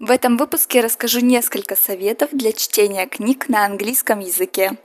В 0.00 0.10
этом 0.10 0.36
выпуске 0.36 0.80
расскажу 0.80 1.20
несколько 1.20 1.76
советов 1.76 2.30
для 2.32 2.52
чтения 2.52 3.06
книг 3.06 3.48
на 3.48 3.64
английском 3.64 4.18
языке. 4.18 4.76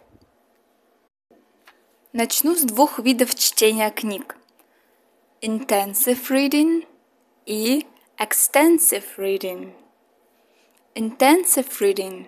Начну 2.13 2.55
с 2.55 2.61
двух 2.61 2.99
видов 2.99 3.33
чтения 3.33 3.89
книг. 3.89 4.35
Intensive 5.41 6.29
reading 6.29 6.85
и 7.47 7.87
extensive 8.19 9.03
reading. 9.17 9.73
Intensive 10.93 11.67
reading. 11.79 12.27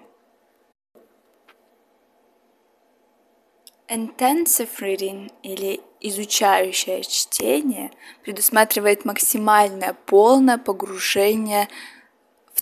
Intensive 3.87 4.69
reading 4.79 5.31
или 5.43 5.81
изучающее 5.99 7.03
чтение 7.03 7.91
предусматривает 8.23 9.05
максимальное 9.05 9.93
полное 9.93 10.57
погружение 10.57 11.67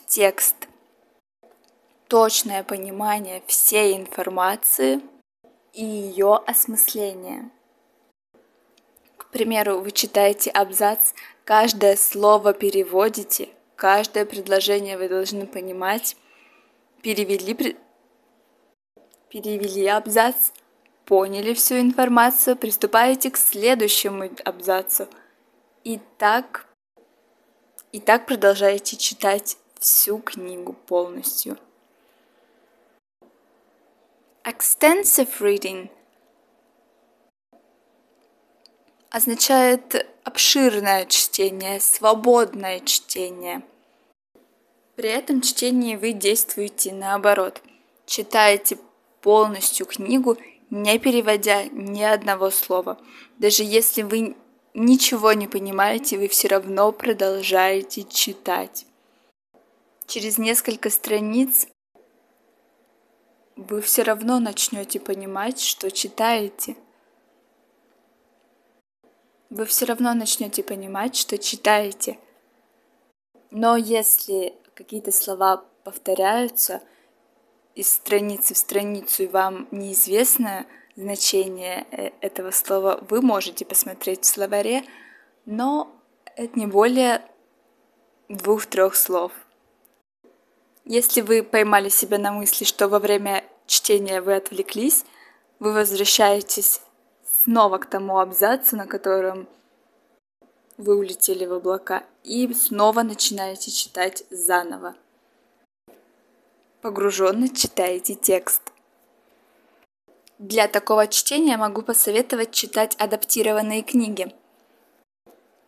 текст, 0.07 0.67
точное 2.07 2.63
понимание 2.63 3.43
всей 3.47 3.95
информации 3.95 5.01
и 5.73 5.83
ее 5.83 6.35
осмысление. 6.47 7.49
К 9.17 9.27
примеру, 9.29 9.79
вы 9.79 9.91
читаете 9.91 10.49
абзац, 10.49 11.13
каждое 11.45 11.95
слово 11.95 12.53
переводите, 12.53 13.49
каждое 13.75 14.25
предложение 14.25 14.97
вы 14.97 15.07
должны 15.07 15.45
понимать, 15.45 16.17
перевели, 17.03 17.77
перевели 19.29 19.85
абзац, 19.85 20.51
поняли 21.05 21.53
всю 21.53 21.79
информацию, 21.79 22.55
приступаете 22.55 23.29
к 23.31 23.37
следующему 23.37 24.29
абзацу. 24.43 25.07
И 25.83 25.99
так, 26.17 26.67
и 27.91 27.99
так 27.99 28.25
продолжаете 28.25 28.97
читать 28.97 29.57
всю 29.79 30.19
книгу 30.19 30.73
полностью. 30.73 31.57
Extensive 34.43 35.29
reading 35.39 35.89
означает 39.09 40.07
обширное 40.23 41.05
чтение, 41.05 41.79
свободное 41.79 42.79
чтение. 42.81 43.63
При 44.95 45.09
этом 45.09 45.41
чтении 45.41 45.95
вы 45.95 46.11
действуете 46.11 46.93
наоборот. 46.93 47.61
Читаете 48.05 48.77
полностью 49.21 49.85
книгу 49.85 50.37
не 50.69 50.99
переводя 50.99 51.65
ни 51.71 52.03
одного 52.03 52.51
слова. 52.51 52.99
Даже 53.37 53.63
если 53.63 54.03
вы 54.03 54.35
ничего 54.73 55.33
не 55.33 55.47
понимаете, 55.47 56.17
вы 56.17 56.27
все 56.27 56.47
равно 56.47 56.91
продолжаете 56.91 58.03
читать. 58.03 58.85
Через 60.09 60.39
несколько 60.39 60.89
страниц 60.89 61.67
вы 63.55 63.79
все 63.81 64.01
равно 64.01 64.39
начнете 64.39 64.99
понимать, 64.99 65.59
что 65.59 65.91
читаете. 65.91 66.75
Вы 69.51 69.65
все 69.65 69.85
равно 69.85 70.15
начнете 70.15 70.63
понимать, 70.63 71.15
что 71.15 71.37
читаете. 71.37 72.17
Но 73.51 73.77
если 73.77 74.55
какие-то 74.73 75.11
слова 75.11 75.63
повторяются, 75.83 76.81
из 77.75 77.93
страницы 77.93 78.55
в 78.55 78.57
страницу 78.57 79.21
и 79.21 79.27
вам 79.27 79.67
неизвестно 79.69 80.65
значение 80.95 81.85
э, 81.91 82.09
этого 82.21 82.49
слова, 82.49 82.97
вы 83.07 83.21
можете 83.21 83.63
посмотреть 83.63 84.23
в 84.23 84.25
словаре, 84.25 84.83
но 85.45 85.95
это 86.35 86.57
не 86.57 86.65
более 86.65 87.21
двух-трех 88.27 88.95
слов. 88.95 89.31
Если 90.89 91.21
вы 91.21 91.43
поймали 91.43 91.87
себя 91.87 92.17
на 92.17 92.33
мысли, 92.33 92.65
что 92.65 92.89
во 92.89 92.99
время 92.99 93.45
чтения 93.67 94.19
вы 94.19 94.35
отвлеклись, 94.35 95.05
вы 95.59 95.71
возвращаетесь 95.71 96.81
снова 97.41 97.77
к 97.77 97.85
тому 97.85 98.19
абзацу, 98.19 98.75
на 98.75 98.85
котором 98.85 99.47
вы 100.77 100.97
улетели 100.97 101.45
в 101.45 101.53
облака, 101.53 102.03
и 102.25 102.53
снова 102.53 103.03
начинаете 103.03 103.71
читать 103.71 104.25
заново 104.29 104.95
погруженно 106.81 107.49
читаете 107.49 108.15
текст. 108.15 108.61
Для 110.37 110.67
такого 110.67 111.07
чтения 111.07 111.57
могу 111.57 111.81
посоветовать 111.81 112.51
читать 112.51 112.95
адаптированные 112.97 113.83
книги. 113.83 114.33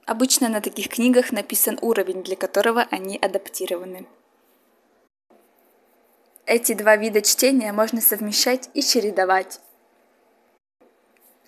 Обычно 0.05 0.47
на 0.49 0.61
таких 0.61 0.89
книгах 0.89 1.31
написан 1.31 1.77
уровень, 1.81 2.23
для 2.23 2.35
которого 2.35 2.87
они 2.89 3.17
адаптированы. 3.17 4.07
Эти 6.53 6.73
два 6.73 6.97
вида 6.97 7.21
чтения 7.21 7.71
можно 7.71 8.01
совмещать 8.01 8.69
и 8.73 8.81
чередовать. 8.81 9.61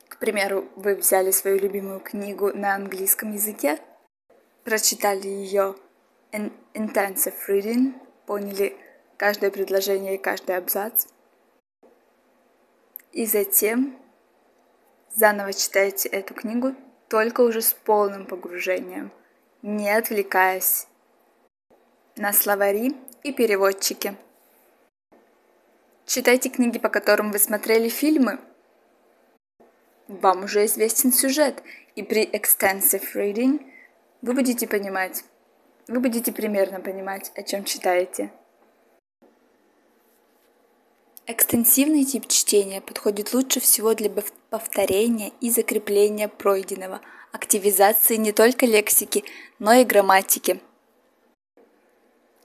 К 0.07 0.17
примеру, 0.17 0.65
вы 0.77 0.95
взяли 0.95 1.31
свою 1.31 1.59
любимую 1.59 1.99
книгу 1.99 2.53
на 2.53 2.73
английском 2.73 3.33
языке, 3.33 3.79
прочитали 4.63 5.27
ее 5.27 5.75
in 6.31 6.53
intensive 6.73 7.35
reading, 7.49 7.91
поняли 8.25 8.77
каждое 9.17 9.51
предложение 9.51 10.15
и 10.15 10.17
каждый 10.17 10.55
абзац. 10.55 11.07
И 13.11 13.25
затем 13.25 13.99
заново 15.13 15.51
читаете 15.51 16.07
эту 16.07 16.33
книгу 16.33 16.75
только 17.09 17.41
уже 17.41 17.61
с 17.61 17.73
полным 17.73 18.25
погружением, 18.25 19.11
не 19.63 19.89
отвлекаясь 19.89 20.87
на 22.15 22.31
словари 22.31 22.95
и 23.23 23.33
переводчики. 23.33 24.15
Читайте 26.13 26.49
книги, 26.49 26.77
по 26.77 26.89
которым 26.89 27.31
вы 27.31 27.39
смотрели 27.39 27.89
фильмы. 27.89 28.39
Вам 30.07 30.43
уже 30.43 30.65
известен 30.65 31.11
сюжет, 31.11 31.63
и 31.95 32.03
при 32.03 32.23
extensive 32.23 33.15
reading 33.15 33.65
вы 34.21 34.33
будете 34.33 34.67
понимать, 34.67 35.23
вы 35.87 35.99
будете 35.99 36.31
примерно 36.31 36.81
понимать, 36.81 37.31
о 37.33 37.41
чем 37.41 37.63
читаете. 37.63 38.31
Экстенсивный 41.25 42.05
тип 42.05 42.27
чтения 42.27 42.79
подходит 42.79 43.33
лучше 43.33 43.59
всего 43.59 43.95
для 43.95 44.11
повторения 44.51 45.31
и 45.41 45.49
закрепления 45.49 46.27
пройденного, 46.27 47.01
активизации 47.31 48.17
не 48.17 48.33
только 48.33 48.67
лексики, 48.67 49.23
но 49.57 49.73
и 49.73 49.83
грамматики. 49.83 50.61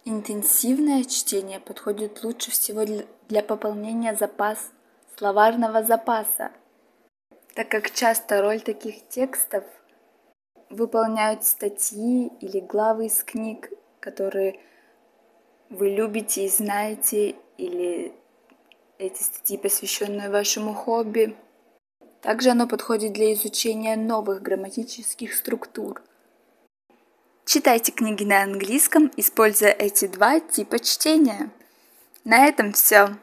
Интенсивное 0.06 1.04
чтение 1.04 1.60
подходит 1.60 2.24
лучше 2.24 2.50
всего 2.50 2.82
для 3.28 3.42
пополнения 3.42 4.14
запас 4.14 4.72
словарного 5.16 5.82
запаса, 5.82 6.50
так 7.54 7.68
как 7.68 7.90
часто 7.90 8.40
роль 8.40 8.60
таких 8.60 9.08
текстов 9.08 9.64
выполняют 10.70 11.44
статьи 11.44 12.28
или 12.40 12.60
главы 12.60 13.06
из 13.06 13.22
книг, 13.22 13.70
которые 14.00 14.60
вы 15.70 15.90
любите 15.90 16.46
и 16.46 16.48
знаете, 16.48 17.36
или 17.58 18.14
эти 18.98 19.22
статьи, 19.22 19.58
посвященные 19.58 20.30
вашему 20.30 20.74
хобби. 20.74 21.36
Также 22.20 22.50
оно 22.50 22.66
подходит 22.66 23.12
для 23.12 23.32
изучения 23.32 23.96
новых 23.96 24.42
грамматических 24.42 25.34
структур. 25.34 26.02
Читайте 27.44 27.92
книги 27.92 28.24
на 28.24 28.42
английском, 28.42 29.10
используя 29.16 29.70
эти 29.70 30.06
два 30.06 30.40
типа 30.40 30.78
чтения. 30.78 31.50
На 32.28 32.44
этом 32.46 32.74
все. 32.74 33.16